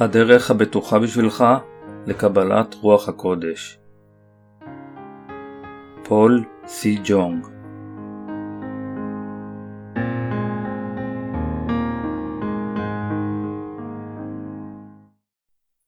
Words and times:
הדרך 0.00 0.50
הבטוחה 0.50 0.98
בשבילך 0.98 1.44
לקבלת 2.06 2.74
רוח 2.74 3.08
הקודש. 3.08 3.78
פול 6.04 6.44
סי 6.66 6.98
ג'ונג 7.04 7.46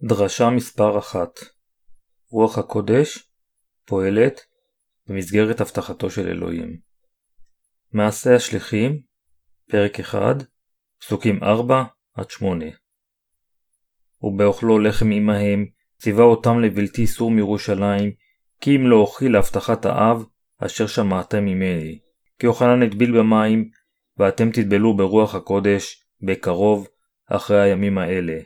דרשה 0.03 0.51
מספר 0.51 0.99
אחת 0.99 1.41
רוח 2.31 2.59
הקודש 2.59 3.31
פועלת 3.85 4.41
במסגרת 5.07 5.61
הבטחתו 5.61 6.11
של 6.11 6.29
אלוהים. 6.29 6.77
מעשה 7.93 8.37
השליחים, 8.37 9.01
פרק 9.71 10.01
1, 10.01 10.37
פסוקים 11.01 11.41
4-8 12.19 12.23
ובאוכלו 14.23 14.79
לחם 14.79 15.11
עמהם, 15.11 15.67
ציווה 15.99 16.25
אותם 16.25 16.61
לבלתי 16.61 17.03
איסור 17.03 17.31
מירושלים, 17.31 18.11
כי 18.61 18.77
אם 18.77 18.87
לא 18.87 18.97
אוכיל 18.97 19.33
להבטחת 19.33 19.87
האב, 19.87 20.25
אשר 20.59 20.87
שמעתם 20.87 21.45
ממני. 21.45 21.99
כי 22.39 22.47
אוכלן 22.47 22.83
אטביל 22.83 23.19
במים, 23.19 23.71
ואתם 24.19 24.51
תטבלו 24.51 24.97
ברוח 24.97 25.35
הקודש, 25.35 26.05
בקרוב, 26.23 26.89
אחרי 27.27 27.61
הימים 27.61 27.99
האלה. 27.99 28.39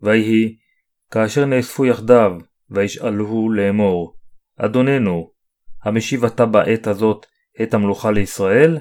ויהי, 0.00 0.56
כאשר 1.10 1.44
נאספו 1.44 1.86
יחדיו, 1.86 2.36
וישאלוהו 2.70 3.50
לאמור, 3.50 4.16
אדוננו, 4.56 5.32
המשיב 5.82 6.24
אתה 6.24 6.46
בעת 6.46 6.86
הזאת 6.86 7.26
את 7.62 7.74
המלוכה 7.74 8.10
לישראל? 8.10 8.78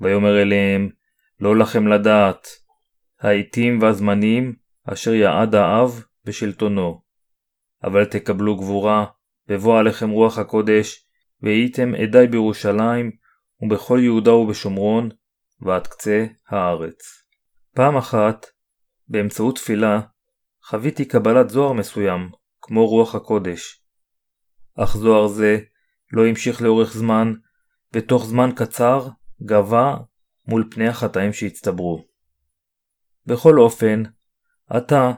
ויאמר 0.00 0.42
אליהם, 0.42 0.88
לא 1.40 1.56
לכם 1.56 1.86
לדעת, 1.86 2.48
העתים 3.20 3.82
והזמנים 3.82 4.54
אשר 4.92 5.14
יעד 5.14 5.54
האב 5.54 6.04
בשלטונו. 6.24 7.00
אבל 7.84 8.04
תקבלו 8.04 8.56
גבורה, 8.56 9.04
ובוא 9.48 9.78
עליכם 9.78 10.10
רוח 10.10 10.38
הקודש, 10.38 11.06
והייתם 11.42 11.94
עדי 11.94 12.26
בירושלים, 12.26 13.10
ובכל 13.60 13.98
יהודה 14.02 14.32
ובשומרון, 14.32 15.08
ועד 15.60 15.86
קצה 15.86 16.26
הארץ. 16.48 17.22
פעם 17.74 17.96
אחת, 17.96 18.46
באמצעות 19.08 19.56
תפילה, 19.56 20.00
חוויתי 20.64 21.04
קבלת 21.04 21.50
זוהר 21.50 21.72
מסוים, 21.72 22.30
כמו 22.60 22.86
רוח 22.86 23.14
הקודש. 23.14 23.82
אך 24.78 24.96
זוהר 24.96 25.26
זה 25.26 25.58
לא 26.12 26.26
המשיך 26.26 26.62
לאורך 26.62 26.92
זמן, 26.92 27.32
ותוך 27.92 28.24
זמן 28.26 28.50
קצר 28.56 29.08
גבה 29.42 29.96
מול 30.46 30.68
פני 30.70 30.88
החטאים 30.88 31.32
שהצטברו. 31.32 32.04
בכל 33.26 33.58
אופן, 33.58 34.02
עתה 34.68 35.12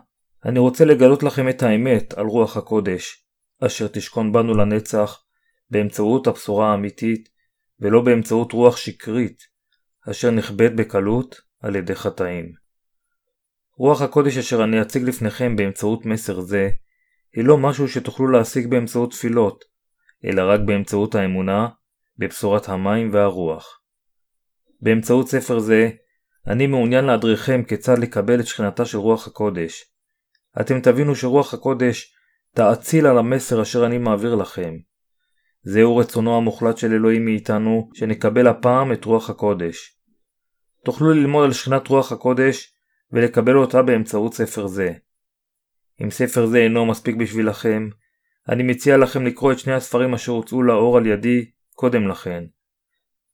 אני 0.45 0.59
רוצה 0.59 0.85
לגלות 0.85 1.23
לכם 1.23 1.49
את 1.49 1.63
האמת 1.63 2.15
על 2.15 2.27
רוח 2.27 2.57
הקודש, 2.57 3.25
אשר 3.61 3.89
תשכון 3.89 4.33
בנו 4.33 4.55
לנצח, 4.55 5.25
באמצעות 5.71 6.27
הבשורה 6.27 6.73
האמיתית, 6.73 7.29
ולא 7.81 8.01
באמצעות 8.01 8.53
רוח 8.53 8.77
שקרית, 8.77 9.39
אשר 10.11 10.31
נכבד 10.31 10.77
בקלות 10.77 11.41
על 11.61 11.77
ידי 11.77 11.95
חטאים. 11.95 12.53
רוח 13.77 14.03
הקודש 14.03 14.39
אשר 14.39 14.65
אני 14.65 14.83
אציג 14.83 15.03
לפניכם 15.03 15.57
באמצעות 15.57 16.07
מסר 16.07 16.41
זה, 16.41 16.69
היא 17.35 17.45
לא 17.45 17.59
משהו 17.59 17.89
שתוכלו 17.89 18.29
להשיג 18.29 18.67
באמצעות 18.67 19.11
תפילות, 19.11 19.65
אלא 20.25 20.43
רק 20.43 20.61
באמצעות 20.67 21.15
האמונה 21.15 21.69
בבשורת 22.19 22.69
המים 22.69 23.11
והרוח. 23.13 23.81
באמצעות 24.81 25.29
ספר 25.29 25.59
זה, 25.59 25.91
אני 26.47 26.67
מעוניין 26.67 27.05
להדריכם 27.05 27.63
כיצד 27.63 27.99
לקבל 27.99 28.41
את 28.41 28.47
שכנתה 28.47 28.85
של 28.85 28.99
רוח 28.99 29.27
הקודש. 29.27 29.85
אתם 30.61 30.81
תבינו 30.81 31.15
שרוח 31.15 31.55
הקודש 31.55 32.15
תאציל 32.55 33.07
על 33.07 33.19
המסר 33.19 33.63
אשר 33.63 33.87
אני 33.87 33.99
מעביר 33.99 34.35
לכם. 34.35 34.77
זהו 35.63 35.97
רצונו 35.97 36.37
המוחלט 36.37 36.77
של 36.79 36.93
אלוהים 36.93 37.25
מאיתנו, 37.25 37.91
שנקבל 37.95 38.47
הפעם 38.47 38.93
את 38.93 39.05
רוח 39.05 39.31
הקודש. 39.31 39.97
תוכלו 40.85 41.11
ללמוד 41.11 41.45
על 41.45 41.53
שכנת 41.53 41.89
רוח 41.89 42.13
הקודש 42.13 42.75
ולקבל 43.13 43.57
אותה 43.57 43.83
באמצעות 43.83 44.35
ספר 44.35 44.67
זה. 44.67 44.93
אם 46.03 46.11
ספר 46.11 46.47
זה 46.47 46.59
אינו 46.59 46.87
מספיק 46.87 47.17
בשבילכם, 47.17 47.89
אני 48.49 48.63
מציע 48.63 48.97
לכם 48.97 49.27
לקרוא 49.27 49.53
את 49.53 49.59
שני 49.59 49.73
הספרים 49.73 50.15
אשר 50.15 50.33
הוצאו 50.33 50.63
לאור 50.63 50.97
על 50.97 51.07
ידי 51.07 51.51
קודם 51.75 52.09
לכן. 52.09 52.45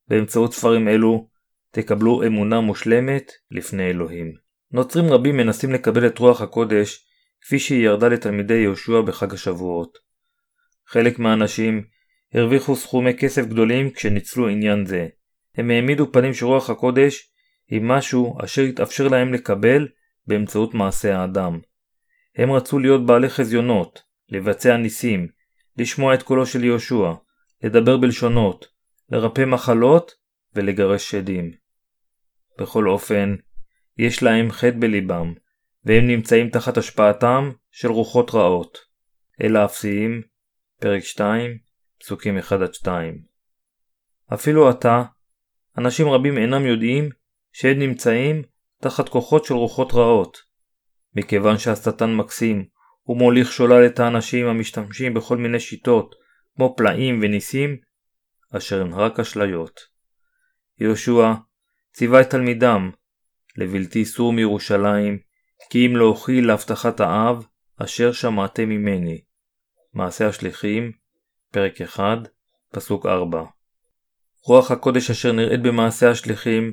באמצעות 0.08 0.52
ספרים 0.52 0.88
אלו 0.88 1.28
תקבלו 1.70 2.26
אמונה 2.26 2.60
מושלמת 2.60 3.32
לפני 3.50 3.90
אלוהים. 3.90 4.32
נוצרים 4.72 5.12
רבים 5.12 5.36
מנסים 5.36 5.72
לקבל 5.72 6.06
את 6.06 6.18
רוח 6.18 6.40
הקודש 6.40 7.06
כפי 7.40 7.58
שהיא 7.58 7.84
ירדה 7.84 8.08
לתלמידי 8.08 8.54
יהושע 8.54 9.00
בחג 9.00 9.34
השבועות. 9.34 9.98
חלק 10.86 11.18
מהאנשים 11.18 11.84
הרוויחו 12.34 12.76
סכומי 12.76 13.14
כסף 13.14 13.46
גדולים 13.46 13.90
כשניצלו 13.90 14.48
עניין 14.48 14.86
זה. 14.86 15.08
הם 15.56 15.70
העמידו 15.70 16.12
פנים 16.12 16.34
שרוח 16.34 16.70
הקודש 16.70 17.30
היא 17.68 17.80
משהו 17.82 18.38
אשר 18.44 18.62
התאפשר 18.62 19.08
להם 19.08 19.32
לקבל 19.32 19.88
באמצעות 20.26 20.74
מעשה 20.74 21.18
האדם. 21.18 21.60
הם 22.36 22.52
רצו 22.52 22.78
להיות 22.78 23.06
בעלי 23.06 23.28
חזיונות, 23.28 24.02
לבצע 24.28 24.76
ניסים, 24.76 25.28
לשמוע 25.78 26.14
את 26.14 26.22
קולו 26.22 26.46
של 26.46 26.64
יהושע, 26.64 27.12
לדבר 27.62 27.96
בלשונות, 27.96 28.66
לרפא 29.10 29.44
מחלות 29.44 30.12
ולגרש 30.56 31.10
שדים. 31.10 31.52
בכל 32.58 32.88
אופן, 32.88 33.34
יש 33.98 34.22
להם 34.22 34.50
חטא 34.50 34.76
בליבם, 34.80 35.34
והם 35.84 36.06
נמצאים 36.06 36.50
תחת 36.50 36.76
השפעתם 36.76 37.50
של 37.70 37.88
רוחות 37.88 38.30
רעות. 38.34 38.78
אל 39.42 39.56
האפסיים, 39.56 40.22
פרק 40.80 41.02
2, 41.02 41.58
פסוקים 41.98 42.38
1-2. 42.38 42.88
אפילו 44.34 44.68
עתה, 44.68 45.02
אנשים 45.78 46.08
רבים 46.08 46.38
אינם 46.38 46.66
יודעים 46.66 47.08
שהם 47.52 47.78
נמצאים 47.78 48.42
תחת 48.82 49.08
כוחות 49.08 49.44
של 49.44 49.54
רוחות 49.54 49.92
רעות. 49.92 50.38
מכיוון 51.14 51.58
שהשטן 51.58 52.14
מקסים, 52.14 52.64
הוא 53.02 53.16
מוליך 53.16 53.52
שולל 53.52 53.86
את 53.86 54.00
האנשים 54.00 54.46
המשתמשים 54.46 55.14
בכל 55.14 55.36
מיני 55.36 55.60
שיטות, 55.60 56.14
כמו 56.56 56.74
פלאים 56.76 57.20
וניסים, 57.22 57.76
אשר 58.56 58.80
הן 58.80 58.92
רק 58.92 59.20
אשליות. 59.20 59.95
יהושע 60.80 61.32
ציווה 61.92 62.20
את 62.20 62.30
תלמידם 62.30 62.90
לבלתי 63.56 64.04
סור 64.04 64.32
מירושלים, 64.32 65.18
כי 65.70 65.86
אם 65.86 65.96
לא 65.96 66.04
אוכיל 66.04 66.46
להבטחת 66.46 67.00
האב, 67.00 67.46
אשר 67.76 68.12
שמעתם 68.12 68.68
ממני. 68.68 69.20
מעשה 69.94 70.28
השליחים, 70.28 70.92
פרק 71.50 71.80
1, 71.80 72.18
פסוק 72.72 73.06
4. 73.06 73.44
רוח 74.42 74.70
הקודש 74.70 75.10
אשר 75.10 75.32
נראית 75.32 75.62
במעשה 75.62 76.10
השליחים, 76.10 76.72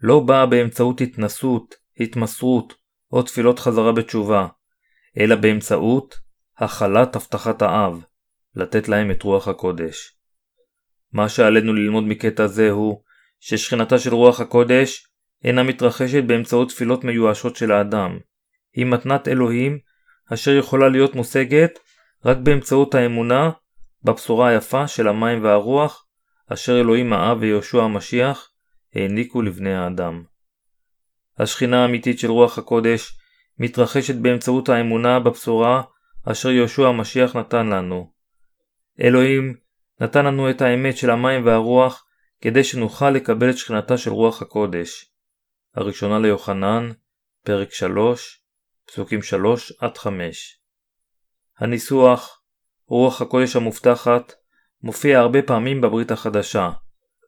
לא 0.00 0.20
באה 0.20 0.46
באמצעות 0.46 1.00
התנסות, 1.00 1.74
התמסרות, 2.00 2.74
או 3.12 3.22
תפילות 3.22 3.58
חזרה 3.58 3.92
בתשובה, 3.92 4.46
אלא 5.18 5.36
באמצעות 5.36 6.18
הכלת 6.58 7.16
הבטחת 7.16 7.62
האב, 7.62 8.04
לתת 8.54 8.88
להם 8.88 9.10
את 9.10 9.22
רוח 9.22 9.48
הקודש. 9.48 10.16
מה 11.12 11.28
שעלינו 11.28 11.72
ללמוד 11.72 12.04
מקטע 12.04 12.46
זה 12.46 12.70
הוא 12.70 13.02
ששכינתה 13.46 13.98
של 13.98 14.14
רוח 14.14 14.40
הקודש 14.40 15.06
אינה 15.44 15.62
מתרחשת 15.62 16.24
באמצעות 16.24 16.68
תפילות 16.68 17.04
מיואשות 17.04 17.56
של 17.56 17.72
האדם. 17.72 18.18
היא 18.74 18.86
מתנת 18.86 19.28
אלוהים 19.28 19.78
אשר 20.32 20.50
יכולה 20.50 20.88
להיות 20.88 21.14
מושגת 21.14 21.78
רק 22.24 22.36
באמצעות 22.36 22.94
האמונה 22.94 23.50
בבשורה 24.02 24.48
היפה 24.48 24.88
של 24.88 25.08
המים 25.08 25.44
והרוח 25.44 26.06
אשר 26.52 26.80
אלוהים 26.80 27.12
האב 27.12 27.38
ויהושע 27.40 27.82
המשיח 27.82 28.50
העניקו 28.94 29.42
לבני 29.42 29.74
האדם. 29.74 30.22
השכינה 31.38 31.82
האמיתית 31.82 32.18
של 32.18 32.30
רוח 32.30 32.58
הקודש 32.58 33.18
מתרחשת 33.58 34.14
באמצעות 34.14 34.68
האמונה 34.68 35.20
בבשורה 35.20 35.82
אשר 36.24 36.50
יהושע 36.50 36.88
המשיח 36.88 37.36
נתן 37.36 37.66
לנו. 37.66 38.10
אלוהים 39.00 39.54
נתן 40.00 40.24
לנו 40.24 40.50
את 40.50 40.62
האמת 40.62 40.96
של 40.96 41.10
המים 41.10 41.46
והרוח 41.46 42.03
כדי 42.44 42.64
שנוכל 42.64 43.10
לקבל 43.10 43.50
את 43.50 43.58
שכנתה 43.58 43.98
של 43.98 44.10
רוח 44.10 44.42
הקודש. 44.42 45.12
הראשונה 45.74 46.18
ליוחנן, 46.18 46.90
פרק 47.44 47.72
3, 47.72 48.44
פסוקים 48.86 49.20
3-5. 49.80 50.06
הניסוח 51.58 52.42
רוח 52.86 53.22
הקודש 53.22 53.56
המובטחת 53.56 54.32
מופיע 54.82 55.18
הרבה 55.18 55.42
פעמים 55.42 55.80
בברית 55.80 56.10
החדשה. 56.10 56.70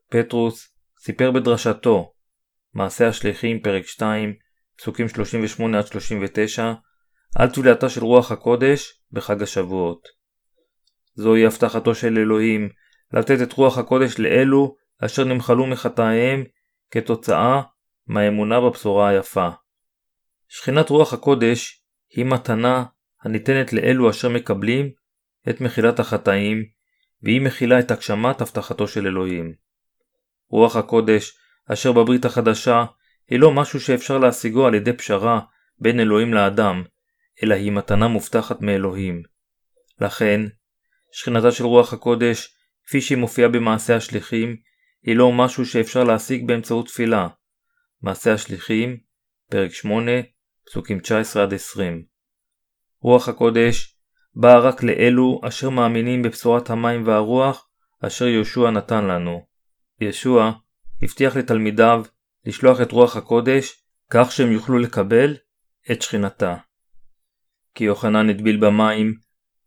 פטרוס 0.09 0.77
סיפר 0.99 1.31
בדרשתו, 1.31 2.13
מעשה 2.75 3.09
השליחים, 3.09 3.61
פרק 3.61 3.87
2, 3.87 4.35
פסוקים 4.79 5.07
38-39, 6.57 6.61
על 7.37 7.51
תפילתה 7.51 7.89
של 7.89 8.05
רוח 8.05 8.33
הקודש 8.33 9.03
בחג 9.13 9.43
השבועות. 9.43 10.09
זוהי 11.15 11.47
הבטחתו 11.47 11.95
של 11.95 12.19
אלוהים 12.19 12.69
לתת 13.13 13.43
את 13.43 13.53
רוח 13.53 13.79
הקודש 13.79 14.19
לאלו 14.19 14.77
אשר 15.05 15.25
נמחלו 15.25 15.67
מחטאיהם 15.67 16.45
כתוצאה 16.91 17.63
מהאמונה 18.07 18.61
בבשורה 18.61 19.09
היפה. 19.09 19.49
שכינת 20.49 20.91
רוח 20.91 21.13
הקודש 21.13 21.83
היא 22.11 22.25
מתנה 22.25 22.85
הניתנת 23.23 23.73
לאלו 23.73 24.11
אשר 24.11 24.29
מקבלים 24.29 24.91
את 25.49 25.61
מחילת 25.61 26.01
החטאים, 26.01 26.65
והיא 27.23 27.41
מכילה 27.41 27.79
את 27.79 27.91
הגשמת 27.91 28.41
הבטחתו 28.41 28.89
של 28.89 29.07
אלוהים. 29.07 29.55
רוח 30.49 30.77
הקודש, 30.77 31.39
אשר 31.73 31.93
בברית 31.93 32.25
החדשה, 32.25 32.85
היא 33.29 33.41
לא 33.41 33.53
משהו 33.53 33.81
שאפשר 33.81 34.19
להשיגו 34.19 34.67
על 34.67 34.75
ידי 34.75 34.93
פשרה 34.93 35.41
בין 35.79 36.01
אלוהים 36.01 36.35
לאדם, 36.35 36.85
אלא 37.43 37.55
היא 37.55 37.73
מתנה 37.73 38.09
מובטחת 38.09 38.61
מאלוהים. 38.61 39.23
לכן, 40.01 40.41
שכינתה 41.13 41.51
של 41.51 41.65
רוח 41.65 41.93
הקודש, 41.93 42.55
כפי 42.87 43.01
שהיא 43.01 43.19
מופיעה 43.19 43.49
במעשה 43.49 43.97
השליחים, 43.97 44.57
היא 45.07 45.17
לא 45.17 45.33
משהו 45.33 45.67
שאפשר 45.67 46.05
להשיג 46.05 46.47
באמצעות 46.47 46.87
תפילה. 46.87 47.29
מעשה 48.03 48.33
השליחים, 48.33 48.97
פרק 49.51 49.71
8, 49.71 50.13
פסוקים 50.67 50.99
19-20. 50.99 51.81
רוח 53.01 53.29
הקודש 53.29 53.97
באה 54.35 54.59
רק 54.59 54.83
לאלו 54.83 55.41
אשר 55.49 55.71
מאמינים 55.71 56.23
בבשורת 56.23 56.71
המים 56.71 57.07
והרוח 57.07 57.69
אשר 58.01 58.27
יהושע 58.27 58.71
נתן 58.71 59.05
לנו. 59.05 59.47
ישוע 60.01 60.53
הבטיח 61.03 61.37
לתלמידיו 61.37 62.05
לשלוח 62.45 62.81
את 62.81 62.93
רוח 62.93 63.17
הקודש 63.17 63.83
כך 64.11 64.33
שהם 64.33 64.53
יוכלו 64.53 64.79
לקבל 64.79 65.37
את 65.93 66.03
שכינתה. 66.03 66.57
כי 67.75 67.85
יוחנן 67.85 68.31
הטביל 68.31 68.57
במים, 68.57 69.15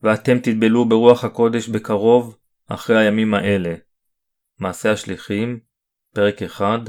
ואתם 0.02 0.40
תטבלו 0.40 0.90
ברוח 0.90 1.24
הקודש 1.24 1.70
בקרוב 1.70 2.38
אחרי 2.68 2.98
הימים 2.98 3.34
האלה. 3.34 3.76
מעשה 4.60 4.92
השליחים, 4.92 5.60
פרק 6.14 6.44
1, 6.44 6.80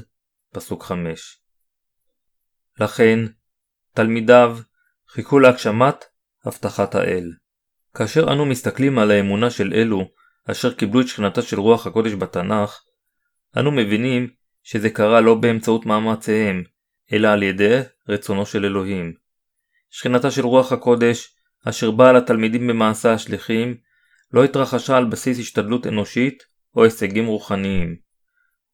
פסוק 0.52 0.82
5. 0.82 1.38
לכן, 2.81 3.19
תלמידיו 3.94 4.58
חיכו 5.08 5.38
להגשמת 5.38 6.05
הבטחת 6.44 6.94
האל. 6.94 7.32
כאשר 7.94 8.32
אנו 8.32 8.46
מסתכלים 8.46 8.99
על 8.99 9.11
האמונה 9.11 9.50
של 9.50 9.72
אלו 9.75 10.11
אשר 10.50 10.75
קיבלו 10.75 11.00
את 11.00 11.06
שכנתה 11.06 11.43
של 11.43 11.61
רוח 11.61 11.87
הקודש 11.87 12.12
בתנ"ך, 12.12 12.82
אנו 13.56 13.70
מבינים 13.70 14.31
שזה 14.62 14.90
קרה 14.90 15.20
לא 15.20 15.34
באמצעות 15.34 15.87
מאמציהם, 15.87 16.62
אלא 17.12 17.28
על 17.28 17.43
ידי 17.43 17.81
רצונו 18.08 18.46
של 18.46 18.64
אלוהים. 18.64 19.14
שכנתה 19.90 20.31
של 20.31 20.44
רוח 20.44 20.72
הקודש, 20.72 21.34
אשר 21.64 21.90
באה 21.90 22.12
לתלמידים 22.12 22.67
במעשה 22.67 23.12
השליחים, 23.12 23.76
לא 24.32 24.44
התרחשה 24.44 24.96
על 24.96 25.05
בסיס 25.05 25.38
השתדלות 25.38 25.87
אנושית 25.87 26.50
או 26.76 26.84
הישגים 26.84 27.26
רוחניים. 27.26 27.96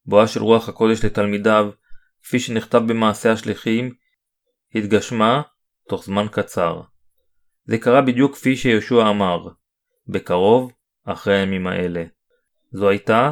בואה 0.07 0.29
של 0.29 0.43
רוח 0.43 0.69
הקודש 0.69 1.05
לתלמידיו, 1.05 1.71
כפי 2.23 2.39
שנכתב 2.39 2.83
במעשה 2.87 3.33
השליחים, 3.33 3.95
התגשמה 4.75 5.43
תוך 5.89 6.05
זמן 6.05 6.27
קצר. 6.33 6.81
זה 7.65 7.79
קרה 7.79 8.03
בדיוק 8.03 8.35
כפי 8.35 8.57
שיהושע 8.57 9.11
אמר, 9.11 9.49
בקרוב 10.09 10.73
אחרי 11.05 11.37
הימים 11.37 11.67
האלה. 11.67 12.05
זו 12.73 12.89
הייתה 12.89 13.31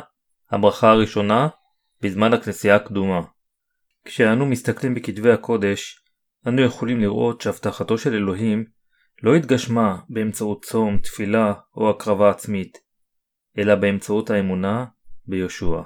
הברכה 0.50 0.90
הראשונה 0.90 1.48
בזמן 2.02 2.32
הכנסייה 2.32 2.76
הקדומה. 2.76 3.20
כשאנו 4.04 4.46
מסתכלים 4.46 4.94
בכתבי 4.94 5.32
הקודש, 5.32 6.00
אנו 6.48 6.62
יכולים 6.62 7.00
לראות 7.00 7.40
שהבטחתו 7.40 7.98
של 7.98 8.14
אלוהים 8.14 8.64
לא 9.22 9.34
התגשמה 9.34 9.96
באמצעות 10.08 10.64
צום, 10.64 10.98
תפילה 10.98 11.54
או 11.76 11.90
הקרבה 11.90 12.30
עצמית, 12.30 12.78
אלא 13.58 13.74
באמצעות 13.74 14.30
האמונה 14.30 14.84
ביהושע. 15.26 15.82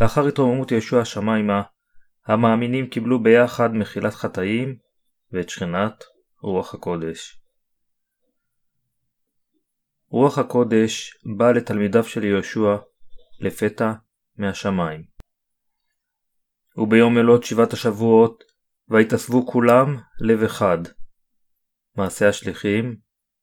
לאחר 0.00 0.26
התרוממות 0.26 0.70
יהושע 0.70 1.00
השמיימה, 1.00 1.62
המאמינים 2.26 2.86
קיבלו 2.86 3.22
ביחד 3.22 3.74
מחילת 3.74 4.14
חטאים 4.14 4.76
ואת 5.32 5.48
שכנת 5.48 6.04
רוח 6.42 6.74
הקודש. 6.74 7.42
רוח 10.08 10.38
הקודש 10.38 11.18
באה 11.36 11.52
לתלמידיו 11.52 12.04
של 12.04 12.24
יהושע 12.24 12.76
לפתע 13.40 13.92
מהשמיים. 14.36 15.04
וביום 16.76 17.14
מלאת 17.14 17.44
שבעת 17.44 17.72
השבועות, 17.72 18.44
ויתאספו 18.88 19.46
כולם 19.46 19.96
לב 20.20 20.42
אחד. 20.42 20.78
מעשה 21.96 22.28
השליחים, 22.28 22.96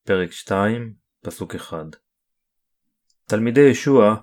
פרק 0.05 0.31
2, 0.31 0.93
פסוק 1.21 1.55
1. 1.55 1.77
תלמידי 3.29 3.61
ישוע 3.61 4.15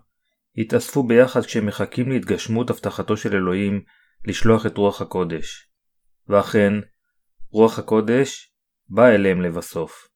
התאספו 0.58 1.02
ביחד 1.02 1.44
כשהם 1.44 1.66
מחכים 1.66 2.10
להתגשמות 2.10 2.70
הבטחתו 2.70 3.16
של 3.16 3.34
אלוהים 3.36 3.82
לשלוח 4.24 4.66
את 4.66 4.76
רוח 4.76 5.00
הקודש. 5.00 5.68
ואכן, 6.28 6.72
רוח 7.50 7.78
הקודש 7.78 8.52
בא 8.88 9.08
אליהם 9.08 9.42
לבסוף. 9.42 10.08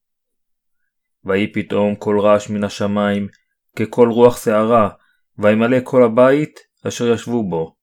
ויהי 1.25 1.53
פתאום 1.53 1.95
כל 1.95 2.19
רעש 2.19 2.49
מן 2.49 2.63
השמיים, 2.63 3.27
ככל 3.75 4.09
רוח 4.09 4.43
שערה, 4.43 4.89
וימלא 5.37 5.77
כל 5.83 6.03
הבית 6.03 6.59
אשר 6.87 7.13
ישבו 7.13 7.49
בו. 7.49 7.75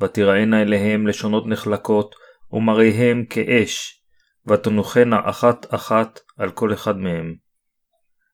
ותראינה 0.00 0.62
אליהם 0.62 1.06
לשונות 1.06 1.46
נחלקות, 1.46 2.14
ומראיהם 2.52 3.24
כאש, 3.24 4.02
ותנוחנה 4.46 5.20
אחת 5.24 5.74
אחת 5.74 6.20
על 6.36 6.50
כל 6.50 6.72
אחד 6.72 6.96
מהם. 6.96 7.34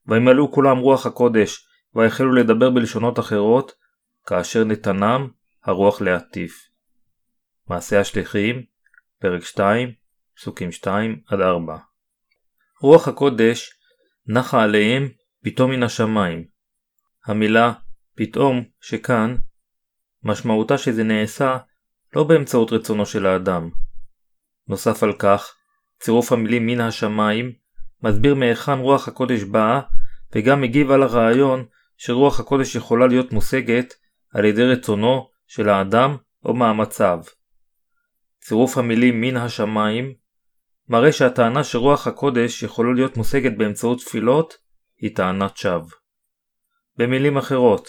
וימלאו 0.06 0.52
כולם 0.52 0.78
רוח 0.78 1.06
הקודש, 1.06 1.73
ויחלו 1.94 2.32
לדבר 2.32 2.70
בלשונות 2.70 3.18
אחרות, 3.18 3.72
כאשר 4.26 4.64
נתנם 4.64 5.28
הרוח 5.64 6.00
להטיף. 6.00 6.68
מעשה 7.68 8.00
השליחים, 8.00 8.62
פרק 9.20 9.42
2, 9.42 9.92
פסוקים 10.36 10.68
2-4 11.30 11.34
רוח 12.80 13.08
הקודש 13.08 13.70
נחה 14.26 14.62
עליהם 14.62 15.08
פתאום 15.44 15.70
מן 15.70 15.82
השמיים. 15.82 16.44
המילה 17.26 17.72
פתאום 18.14 18.64
שכאן 18.80 19.36
משמעותה 20.22 20.78
שזה 20.78 21.04
נעשה 21.04 21.58
לא 22.16 22.24
באמצעות 22.24 22.72
רצונו 22.72 23.06
של 23.06 23.26
האדם. 23.26 23.70
נוסף 24.68 25.02
על 25.02 25.12
כך, 25.18 25.54
צירוף 26.00 26.32
המילים 26.32 26.66
מן 26.66 26.80
השמיים 26.80 27.52
מסביר 28.02 28.34
מהיכן 28.34 28.78
רוח 28.78 29.08
הקודש 29.08 29.42
באה 29.42 29.80
וגם 30.34 30.60
מגיב 30.60 30.90
על 30.90 31.02
הרעיון 31.02 31.66
שרוח 31.96 32.40
הקודש 32.40 32.74
יכולה 32.74 33.06
להיות 33.06 33.32
מושגת 33.32 33.94
על 34.34 34.44
ידי 34.44 34.64
רצונו 34.64 35.28
של 35.46 35.68
האדם 35.68 36.16
או 36.44 36.54
מאמציו. 36.54 37.18
צירוף 38.40 38.78
המילים 38.78 39.20
מן 39.20 39.36
השמיים 39.36 40.14
מראה 40.88 41.12
שהטענה 41.12 41.64
שרוח 41.64 42.06
הקודש 42.06 42.62
יכולה 42.62 42.92
להיות 42.92 43.16
מושגת 43.16 43.56
באמצעות 43.56 43.98
תפילות 43.98 44.54
היא 44.98 45.16
טענת 45.16 45.56
שווא. 45.56 45.90
במילים 46.96 47.36
אחרות, 47.36 47.88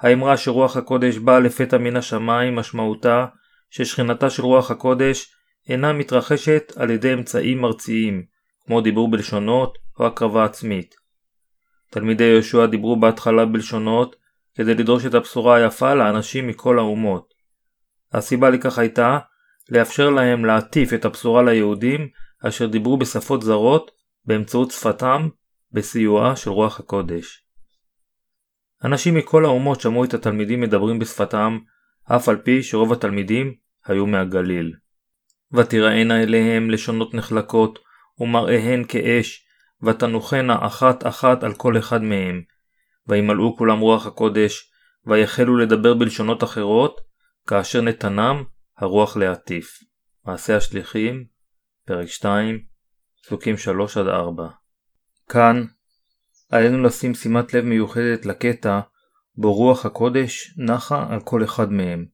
האמרה 0.00 0.36
שרוח 0.36 0.76
הקודש 0.76 1.16
באה 1.16 1.40
לפתע 1.40 1.78
מן 1.78 1.96
השמיים 1.96 2.56
משמעותה 2.56 3.26
ששכנתה 3.70 4.30
של 4.30 4.42
רוח 4.42 4.70
הקודש 4.70 5.34
אינה 5.68 5.92
מתרחשת 5.92 6.72
על 6.76 6.90
ידי 6.90 7.14
אמצעים 7.14 7.64
ארציים, 7.64 8.24
כמו 8.60 8.80
דיבור 8.80 9.10
בלשונות 9.10 9.78
או 9.98 10.06
הקרבה 10.06 10.44
עצמית. 10.44 11.01
תלמידי 11.92 12.24
יהושע 12.24 12.66
דיברו 12.66 13.00
בהתחלה 13.00 13.44
בלשונות 13.44 14.16
כדי 14.54 14.74
לדרוש 14.74 15.06
את 15.06 15.14
הבשורה 15.14 15.56
היפה 15.56 15.94
לאנשים 15.94 16.48
מכל 16.48 16.78
האומות. 16.78 17.34
הסיבה 18.12 18.50
לכך 18.50 18.78
הייתה 18.78 19.18
לאפשר 19.68 20.10
להם 20.10 20.44
להטיף 20.44 20.92
את 20.92 21.04
הבשורה 21.04 21.42
ליהודים 21.42 22.08
אשר 22.48 22.66
דיברו 22.66 22.96
בשפות 22.96 23.42
זרות 23.42 23.90
באמצעות 24.24 24.70
שפתם 24.70 25.28
בסיועה 25.72 26.36
של 26.36 26.50
רוח 26.50 26.80
הקודש. 26.80 27.44
אנשים 28.84 29.14
מכל 29.14 29.44
האומות 29.44 29.80
שמעו 29.80 30.04
את 30.04 30.14
התלמידים 30.14 30.60
מדברים 30.60 30.98
בשפתם, 30.98 31.58
אף 32.04 32.28
על 32.28 32.36
פי 32.36 32.62
שרוב 32.62 32.92
התלמידים 32.92 33.54
היו 33.86 34.06
מהגליל. 34.06 34.72
ותראינה 35.52 36.22
אליהם 36.22 36.70
לשונות 36.70 37.14
נחלקות, 37.14 37.78
ומראיהן 38.18 38.84
כאש, 38.88 39.46
ותנוחנה 39.82 40.66
אחת 40.66 41.06
אחת 41.06 41.44
על 41.44 41.54
כל 41.54 41.78
אחד 41.78 42.02
מהם. 42.02 42.42
וימלאו 43.06 43.56
כולם 43.56 43.78
רוח 43.78 44.06
הקודש, 44.06 44.70
ויחלו 45.06 45.56
לדבר 45.56 45.94
בלשונות 45.94 46.44
אחרות, 46.44 47.00
כאשר 47.46 47.80
נתנם 47.80 48.44
הרוח 48.78 49.16
להטיף. 49.16 49.78
מעשה 50.26 50.56
השליחים, 50.56 51.24
פרק 51.86 52.06
2, 52.06 52.58
פסוקים 53.22 53.54
3-4. 53.96 53.98
כאן 55.28 55.64
עלינו 56.50 56.82
לשים 56.82 57.14
שימת 57.14 57.54
לב 57.54 57.64
מיוחדת 57.64 58.26
לקטע 58.26 58.80
בו 59.36 59.54
רוח 59.54 59.86
הקודש 59.86 60.54
נחה 60.58 61.06
על 61.10 61.20
כל 61.20 61.44
אחד 61.44 61.72
מהם. 61.72 62.06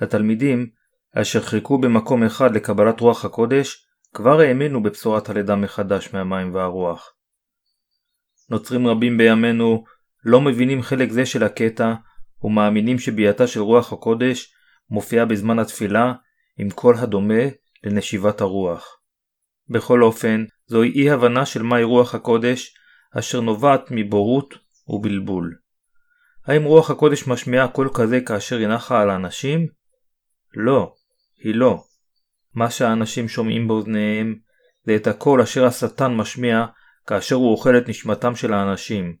התלמידים, 0.00 0.66
אשר 1.14 1.42
חיכו 1.42 1.78
במקום 1.78 2.22
אחד 2.24 2.54
לקבלת 2.56 3.00
רוח 3.00 3.24
הקודש, 3.24 3.86
כבר 4.14 4.40
האמינו 4.40 4.82
בבשורת 4.82 5.28
הלידה 5.28 5.56
מחדש 5.56 6.08
מהמים 6.12 6.54
והרוח. 6.54 7.12
נוצרים 8.50 8.86
רבים 8.86 9.18
בימינו 9.18 9.84
לא 10.24 10.40
מבינים 10.40 10.82
חלק 10.82 11.10
זה 11.10 11.26
של 11.26 11.42
הקטע 11.42 11.94
ומאמינים 12.42 12.98
שביאתה 12.98 13.46
של 13.46 13.60
רוח 13.60 13.92
הקודש 13.92 14.54
מופיעה 14.90 15.24
בזמן 15.24 15.58
התפילה 15.58 16.12
עם 16.58 16.70
קול 16.70 16.96
הדומה 16.98 17.42
לנשיבת 17.84 18.40
הרוח. 18.40 18.98
בכל 19.68 20.02
אופן, 20.02 20.44
זוהי 20.66 20.90
אי 20.90 21.10
הבנה 21.10 21.46
של 21.46 21.62
מהי 21.62 21.84
רוח 21.84 22.14
הקודש, 22.14 22.74
אשר 23.18 23.40
נובעת 23.40 23.80
מבורות 23.90 24.54
ובלבול. 24.88 25.56
האם 26.46 26.64
רוח 26.64 26.90
הקודש 26.90 27.28
משמיעה 27.28 27.68
קול 27.68 27.88
כזה 27.94 28.20
כאשר 28.20 28.56
היא 28.56 28.68
נחה 28.68 29.02
על 29.02 29.10
האנשים? 29.10 29.66
לא, 30.54 30.94
היא 31.44 31.54
לא. 31.54 31.84
מה 32.54 32.70
שהאנשים 32.70 33.28
שומעים 33.28 33.68
באוזניהם 33.68 34.38
זה 34.84 34.96
את 34.96 35.06
הקול 35.06 35.40
אשר 35.40 35.64
השטן 35.64 36.14
משמיע 36.14 36.64
כאשר 37.06 37.34
הוא 37.34 37.52
אוכל 37.52 37.78
את 37.78 37.88
נשמתם 37.88 38.36
של 38.36 38.52
האנשים. 38.52 39.16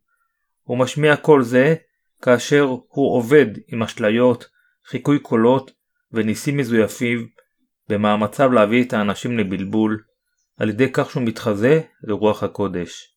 הוא 0.62 0.78
משמיע 0.78 1.16
קול 1.16 1.42
זה 1.42 1.74
כאשר 2.22 2.62
הוא 2.88 3.16
עובד 3.16 3.46
עם 3.68 3.82
אשליות, 3.82 4.44
חיקוי 4.86 5.18
קולות 5.18 5.70
וניסים 6.12 6.56
מזויפים 6.56 7.28
במאמציו 7.88 8.52
להביא 8.52 8.84
את 8.84 8.92
האנשים 8.92 9.38
לבלבול, 9.38 10.02
על 10.58 10.68
ידי 10.68 10.92
כך 10.92 11.10
שהוא 11.10 11.22
מתחזה 11.22 11.80
לרוח 12.02 12.42
הקודש. 12.42 13.14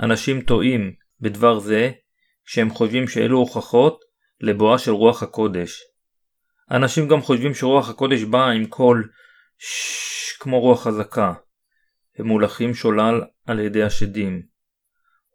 אנשים 0.00 0.40
טועים 0.40 0.92
בדבר 1.20 1.58
זה 1.58 1.90
כשהם 2.44 2.70
חושבים 2.70 3.08
שאלו 3.08 3.38
הוכחות 3.38 4.00
לבואה 4.40 4.78
של 4.78 4.90
רוח 4.90 5.22
הקודש. 5.22 5.82
אנשים 6.70 7.08
גם 7.08 7.20
חושבים 7.20 7.54
שרוח 7.54 7.90
הקודש 7.90 8.22
באה 8.22 8.50
עם 8.50 8.66
קול 8.66 9.08
ששש 9.60 10.36
כמו 10.40 10.60
רוח 10.60 10.82
חזקה. 10.82 11.34
הם 12.18 12.26
מולכים 12.26 12.74
שולל 12.74 13.20
על 13.46 13.58
ידי 13.60 13.82
השדים. 13.82 14.42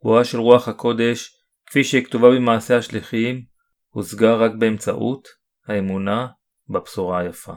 בואה 0.04 0.26
של 0.26 0.38
רוח 0.38 0.68
הקודש, 0.68 1.32
כפי 1.66 1.84
שהיא 1.84 2.06
כתובה 2.06 2.30
במעשה 2.30 2.78
השליחים, 2.78 3.46
הושגה 3.90 4.36
רק 4.36 4.52
באמצעות 4.60 5.28
האמונה 5.68 6.28
בבשורה 6.70 7.20
היפה. 7.20 7.54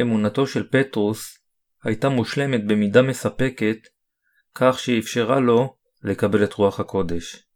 אמונתו 0.00 0.46
של 0.46 0.68
פטרוס 0.70 1.38
הייתה 1.84 2.08
מושלמת 2.08 2.66
במידה 2.66 3.02
מספקת, 3.02 3.78
כך 4.54 4.78
שאפשרה 4.78 5.40
לו 5.40 5.76
לקבל 6.02 6.44
את 6.44 6.52
רוח 6.52 6.80
הקודש. 6.80 7.51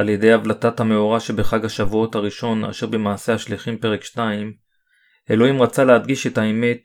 על 0.00 0.08
ידי 0.08 0.32
הבלטת 0.32 0.80
המאורע 0.80 1.20
שבחג 1.20 1.64
השבועות 1.64 2.14
הראשון 2.14 2.64
אשר 2.64 2.86
במעשה 2.86 3.34
השליחים 3.34 3.78
פרק 3.78 4.04
2, 4.04 4.52
אלוהים 5.30 5.62
רצה 5.62 5.84
להדגיש 5.84 6.26
את 6.26 6.38
האמת 6.38 6.78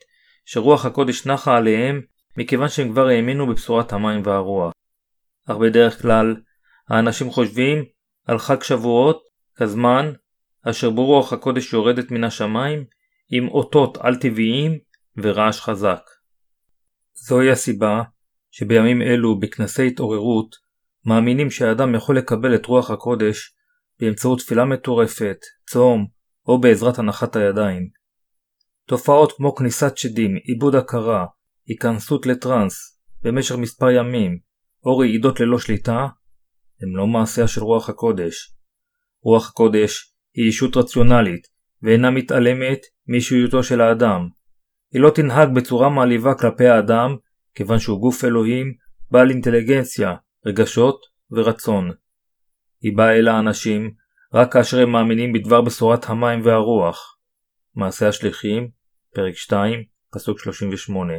שרוח 0.46 0.86
הקודש 0.86 1.28
נחה 1.28 1.58
עליהם 1.58 2.02
מכיוון 2.38 2.70
שהם 2.70 2.92
כבר 2.92 3.08
האמינו 3.08 3.48
בבשורת 3.48 3.94
המים 3.94 4.22
והרוח. 4.26 4.74
אך 5.48 5.56
בדרך 5.56 6.02
כלל, 6.02 6.36
האנשים 6.90 7.32
חושבים 7.32 7.86
על 8.26 8.40
חג 8.40 8.64
שבועות 8.64 9.24
כזמן 9.56 10.14
אשר 10.70 10.90
בו 10.90 11.06
רוח 11.06 11.34
הקודש 11.34 11.74
יורדת 11.74 12.12
מן 12.12 12.24
השמיים 12.24 12.86
עם 13.30 13.48
אותות 13.48 13.98
על-טבעיים 13.98 14.78
ורעש 15.18 15.62
חזק. 15.62 16.02
זוהי 17.14 17.52
הסיבה 17.52 18.04
שבימים 18.52 19.02
אלו 19.02 19.40
בכנסי 19.40 19.88
התעוררות 19.88 20.65
מאמינים 21.06 21.52
שהאדם 21.52 21.96
יכול 21.96 22.18
לקבל 22.18 22.56
את 22.56 22.66
רוח 22.66 22.92
הקודש 22.92 23.56
באמצעות 24.00 24.40
תפילה 24.40 24.66
מטורפת, 24.66 25.38
צום 25.70 26.08
או 26.48 26.62
בעזרת 26.62 27.00
הנחת 27.00 27.36
הידיים. 27.36 27.90
תופעות 28.88 29.32
כמו 29.32 29.56
כניסת 29.56 29.98
שדים, 29.98 30.36
עיבוד 30.44 30.76
הכרה, 30.76 31.26
היכנסות 31.68 32.26
לטראנס 32.26 33.00
במשך 33.22 33.56
מספר 33.56 33.92
ימים 33.92 34.40
או 34.86 34.98
רעידות 34.98 35.40
ללא 35.40 35.60
שליטה 35.60 36.08
הם 36.82 36.96
לא 36.96 37.08
מעשיה 37.08 37.48
של 37.48 37.62
רוח 37.62 37.90
הקודש. 37.90 38.56
רוח 39.24 39.50
הקודש 39.50 40.14
היא 40.34 40.50
ישות 40.50 40.78
רציונלית 40.78 41.48
ואינה 41.82 42.12
מתעלמת 42.12 42.80
מאישיותו 43.08 43.64
של 43.64 43.82
האדם. 43.82 44.28
היא 44.94 45.02
לא 45.02 45.10
תנהג 45.10 45.50
בצורה 45.56 45.90
מעליבה 45.90 46.34
כלפי 46.34 46.68
האדם 46.68 47.16
כיוון 47.56 47.80
שהוא 47.80 48.00
גוף 48.00 48.26
אלוהים 48.26 48.74
בעל 49.12 49.30
אינטליגנציה, 49.30 50.16
רגשות 50.46 51.06
ורצון. 51.32 51.92
היא 52.82 52.98
באה 52.98 53.16
אל 53.16 53.28
האנשים 53.28 53.92
רק 54.34 54.54
כאשר 54.54 54.80
הם 54.80 54.92
מאמינים 54.92 55.34
בדבר 55.34 55.62
בשורת 55.62 56.10
המים 56.10 56.46
והרוח. 56.46 57.18
מעשה 57.76 58.08
השליחים, 58.08 58.70
פרק 59.16 59.36
2, 59.36 59.84
פסוק 60.14 60.40
38. 60.40 61.14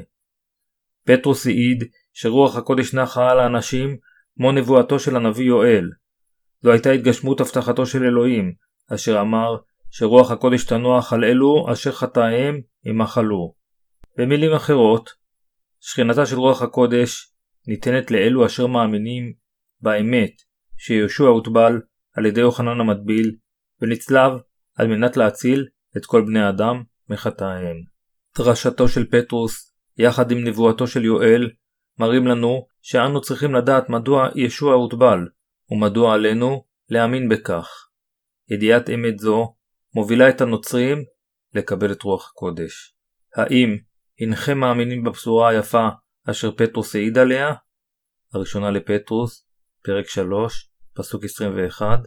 פטרוס 1.05 1.47
העיד 1.47 1.85
שרוח 2.13 2.57
הקודש 2.57 2.95
נחה 2.95 3.31
על 3.31 3.41
האנשים 3.41 3.97
כמו 4.37 4.53
נבואתו 4.53 4.99
של 4.99 5.17
הנביא 5.17 5.47
יואל. 5.47 5.91
זו 6.63 6.73
הייתה 6.73 6.91
התגשמות 6.91 7.41
הבטחתו 7.41 7.87
של 7.87 8.05
אלוהים, 8.05 8.55
אשר 8.95 9.21
אמר 9.21 9.57
שרוח 9.91 10.31
הקודש 10.31 10.65
תנוח 10.65 11.13
על 11.13 11.25
אלו 11.25 11.67
אשר 11.73 11.93
חטאיהם 11.93 12.61
ימחלו. 12.85 13.55
במילים 14.19 14.53
אחרות, 14.53 15.11
שכינתה 15.81 16.27
של 16.27 16.37
רוח 16.37 16.63
הקודש 16.63 17.33
ניתנת 17.67 18.11
לאלו 18.11 18.47
אשר 18.47 18.67
מאמינים 18.67 19.33
באמת 19.81 20.33
שיהושע 20.77 21.25
הוטבל 21.25 21.81
על 22.13 22.27
ידי 22.27 22.41
יוחנן 22.41 22.81
המטביל 22.81 23.37
ונצלב 23.81 24.33
על 24.75 24.87
מנת 24.87 25.17
להציל 25.17 25.67
את 25.97 26.07
כל 26.07 26.23
בני 26.27 26.49
אדם 26.49 26.83
מחטאיהם. 27.09 27.77
דרשתו 28.39 28.89
של 28.89 29.11
פטרוס 29.11 29.73
יחד 29.99 30.31
עם 30.31 30.45
נבואתו 30.45 30.87
של 30.87 31.05
יואל 31.05 31.51
מראים 31.99 32.27
לנו 32.27 32.67
שאנו 32.83 33.21
צריכים 33.21 33.55
לדעת 33.55 33.89
מדוע 33.89 34.29
ישוע 34.35 34.75
הוטבל 34.75 35.29
ומדוע 35.71 36.15
עלינו 36.15 36.65
להאמין 36.89 37.29
בכך. 37.29 37.69
ידיעת 38.51 38.91
אמת 38.91 39.19
זו 39.19 39.55
מובילה 39.95 40.29
את 40.29 40.41
הנוצרים 40.41 41.05
לקבל 41.55 41.93
את 41.93 42.03
רוח 42.03 42.31
הקודש. 42.31 42.95
האם 43.37 43.77
הנכם 44.21 44.59
מאמינים 44.59 45.05
בבשורה 45.05 45.49
היפה 45.49 45.89
אשר 46.31 46.51
פטרוס 46.57 46.95
העיד 46.95 47.19
עליה? 47.19 47.53
הראשונה 48.35 48.71
לפטרוס, 48.71 49.47
פרק 49.83 50.09
3, 50.09 50.71
פסוק 50.95 51.25
21, 51.25 51.99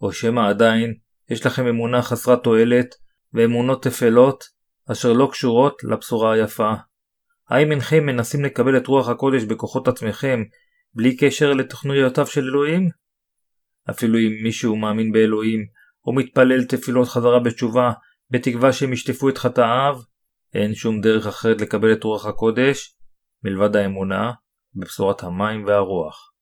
או 0.00 0.12
שמא 0.12 0.48
עדיין 0.48 0.94
יש 1.30 1.46
לכם 1.46 1.66
אמונה 1.66 2.02
חסרת 2.02 2.42
תועלת 2.44 2.94
ואמונות 3.32 3.82
תפלות 3.82 4.44
אשר 4.92 5.12
לא 5.12 5.28
קשורות 5.32 5.84
לבשורה 5.84 6.32
היפה. 6.32 6.72
האם 7.48 7.72
אינכם 7.72 8.06
מנסים 8.06 8.44
לקבל 8.44 8.76
את 8.76 8.86
רוח 8.86 9.08
הקודש 9.08 9.42
בכוחות 9.44 9.88
עצמכם 9.88 10.42
בלי 10.94 11.16
קשר 11.16 11.52
לתוכניותיו 11.52 12.26
של 12.26 12.44
אלוהים? 12.44 12.90
אפילו 13.90 14.18
אם 14.18 14.32
מישהו 14.42 14.76
מאמין 14.76 15.12
באלוהים 15.12 15.66
או 16.06 16.12
מתפלל 16.12 16.64
תפילות 16.64 17.08
חזרה 17.08 17.40
בתשובה 17.40 17.92
בתקווה 18.30 18.72
שהם 18.72 18.92
ישטפו 18.92 19.28
את 19.28 19.38
חטאיו, 19.38 19.98
אין 20.54 20.74
שום 20.74 21.00
דרך 21.00 21.26
אחרת 21.26 21.60
לקבל 21.60 21.92
את 21.92 22.04
רוח 22.04 22.26
הקודש 22.26 22.95
מלבד 23.44 23.76
האמונה 23.76 24.32
בבשורת 24.74 25.22
המים 25.22 25.64
והרוח. 25.66 26.32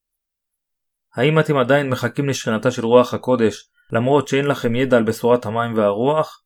האם 1.15 1.39
אתם 1.39 1.57
עדיין 1.57 1.91
מחכים 1.91 2.29
לשכנתה 2.29 2.71
של 2.71 2.85
רוח 2.85 3.15
הקודש 3.15 3.69
למרות 3.93 4.29
שאין 4.29 4.45
לכם 4.45 4.75
ידע 4.75 4.97
על 4.97 5.05
בשורת 5.05 5.47
המים 5.47 5.75
והרוח? 5.75 6.45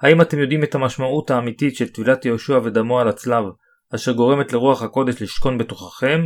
האם 0.00 0.22
אתם 0.22 0.38
יודעים 0.38 0.64
את 0.64 0.74
המשמעות 0.74 1.30
האמיתית 1.30 1.76
של 1.76 1.88
טבילת 1.88 2.24
יהושע 2.24 2.58
ודמו 2.64 3.00
על 3.00 3.08
הצלב 3.08 3.44
אשר 3.94 4.12
גורמת 4.12 4.52
לרוח 4.52 4.82
הקודש 4.82 5.22
לשכון 5.22 5.58
בתוככם? 5.58 6.20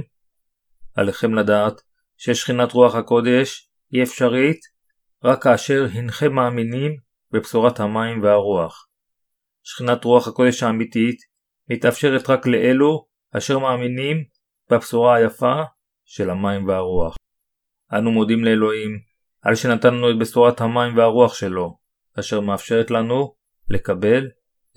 עליכם 0.94 1.34
לדעת 1.34 1.80
ששכינת 2.16 2.72
רוח 2.72 2.94
הקודש 2.94 3.70
היא 3.90 4.02
אפשרית 4.02 4.60
רק 5.24 5.42
כאשר 5.42 5.86
הנכם 5.92 6.32
מאמינים 6.32 6.92
בבשורת 7.32 7.80
המים 7.80 8.22
והרוח. 8.22 8.88
שכינת 9.62 10.04
רוח 10.04 10.28
הקודש 10.28 10.62
האמיתית 10.62 11.16
מתאפשרת 11.70 12.30
רק 12.30 12.46
לאלו 12.46 13.07
אשר 13.36 13.58
מאמינים 13.58 14.24
בבשורה 14.70 15.16
היפה 15.16 15.62
של 16.04 16.30
המים 16.30 16.68
והרוח. 16.68 17.16
אנו 17.92 18.10
מודים 18.10 18.44
לאלוהים 18.44 18.90
על 19.42 19.54
שנתן 19.54 19.94
לנו 19.94 20.10
את 20.10 20.18
בשורת 20.20 20.60
המים 20.60 20.96
והרוח 20.96 21.34
שלו, 21.34 21.78
אשר 22.18 22.40
מאפשרת 22.40 22.90
לנו 22.90 23.34
לקבל 23.68 24.28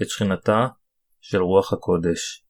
את 0.02 0.10
שכינתה 0.10 0.68
של 1.22 1.42
רוח 1.42 1.74
הקודש. 1.74 2.46